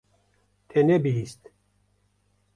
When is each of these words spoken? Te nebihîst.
Te 0.69 0.79
nebihîst. 0.87 1.41